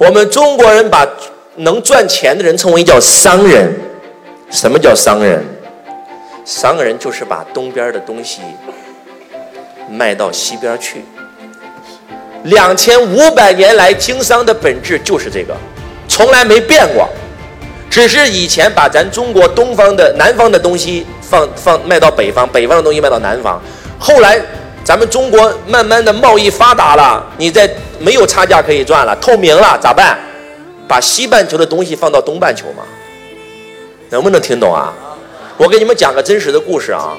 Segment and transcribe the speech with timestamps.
[0.00, 1.06] 我们中国人把
[1.56, 3.78] 能赚钱的人称为叫商人。
[4.50, 5.44] 什么叫商人？
[6.42, 8.40] 商人就是把东边的东西
[9.90, 11.04] 卖到西边去。
[12.44, 15.54] 两千五百年来经商的本质就是这个，
[16.08, 17.06] 从来没变过。
[17.90, 23.60] 只是以前把咱中国东方的、南方的东西放放卖到北方，北方的东西卖到南方。
[23.98, 24.40] 后来
[24.82, 30.18] 咱们中国慢慢的贸易发达了，你在没有差价可以赚了，透明了咋办？
[30.88, 32.82] 把西半球的东西放到东半球嘛。
[34.08, 34.92] 能不能听懂啊？
[35.56, 37.16] 我给你们讲个真实的故事啊。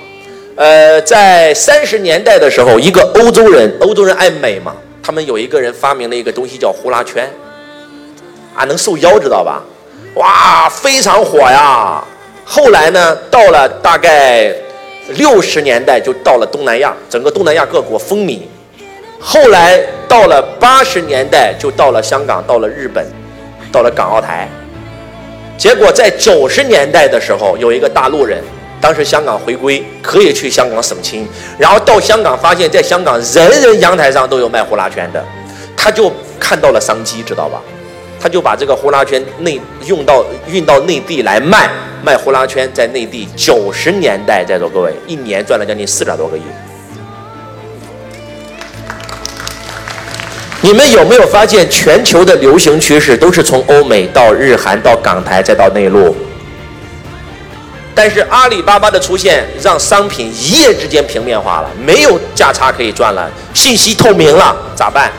[0.58, 7.32] 呃，在三十年代的时候，一个欧洲人，欧洲人爱美嘛，他们有一个人发明了一个东西叫呼啦圈，
[8.54, 9.63] 啊，能瘦腰知道吧？
[10.16, 12.04] 哇，非常火呀。
[12.43, 14.54] 后来呢，到了大概
[15.11, 18.39] 六十年代，就到了东南亚，整个东南亚各国风靡。
[19.20, 23.05] 后来到了八十年代，就到了香港，到了日本，
[23.71, 24.47] 到了港澳台。
[25.57, 28.41] 结果在九十年代的时候，有一个大陆人，
[28.81, 31.27] 当时香港回归，可以去香港省亲，
[31.59, 35.23] 然后到香港发现，在香港人人阳台上都有卖呼啦圈的，
[35.77, 37.62] 他就看到了商机，知道吧？
[38.22, 41.70] 他就把这个呼啦圈内用到运到内地来卖，
[42.04, 46.42] 卖呼啦圈在内地九十年代，在座各位一年赚了将近四点多个亿。
[50.64, 56.16] 你们有没有发现，全球的流行趋势都是从欧美到日韩到港台再到内陆？
[57.96, 65.12] 但是阿里巴巴的出现，让商品一夜之间平面化了，没有价差可以赚了，信息透明了，咋办？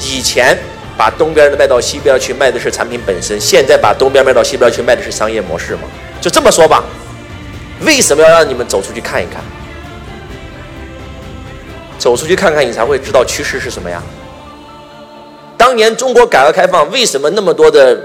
[0.00, 0.58] 以前
[0.98, 5.82] 把东边的卖到西边去，卖的是产品本身；现在把东边卖到西边去，卖的是商业模式嘛？
[6.20, 6.82] 就这么说吧。
[7.86, 9.40] 为什么要让你们走出去看一看？
[11.98, 14.02] 走出去看看，你才会知道趋势是什么呀？
[15.56, 17.96] 当年中国改革开放，为什么那么多的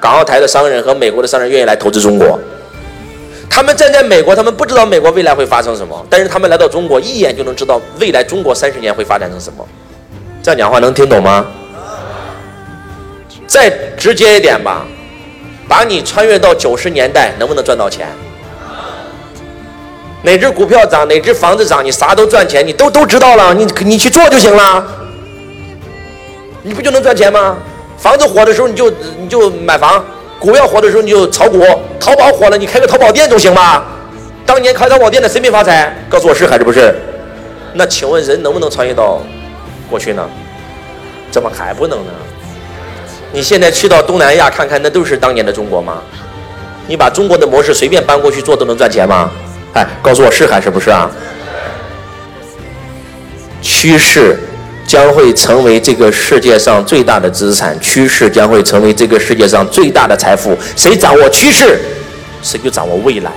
[0.00, 2.36] 港澳台的商人和美国的商人愿意来投资中国？
[3.48, 9.64] 他们站在美国，他们不知道美国未来会发生什么，但是他们来到中国，一眼就能知道未来中国三十年会发展成什么。
[10.42, 11.46] 这样讲话能听懂吗？
[13.54, 14.84] 再直接一点吧，
[15.68, 18.08] 把你穿越到九十年代，能不能赚到钱？
[20.22, 24.84] 哪只股票涨，哪只房子涨，你啥都赚钱，你都都知道了，你你去做就行了。
[26.64, 27.56] 你不就能赚钱吗？
[27.96, 30.04] 房子火的时候你就你就买房，
[30.40, 31.64] 股票火的时候你就炒股，
[32.00, 33.84] 淘宝火了你开个淘宝店总行吧？
[34.44, 35.96] 当年开淘宝店的谁没发财？
[36.08, 36.92] 告诉我是还是不是？
[37.72, 39.22] 那请问人能不能穿越到
[39.88, 40.28] 过去呢？
[41.30, 42.10] 怎么还不能呢？
[43.32, 46.02] 你现在去到东南亚看看，那都是当年的中国吗？
[46.86, 49.30] 你把中国的模式随便搬过去做都能赚钱吗？
[49.72, 51.10] 哎，告诉我是还是不是啊？
[53.62, 54.38] 趋势。
[54.86, 60.54] 将会成为这个世界上最大的资产，趋势将会成为这个世界上最大的财富。
[60.76, 61.80] 谁掌握趋势，
[62.42, 63.32] 谁就掌握未来。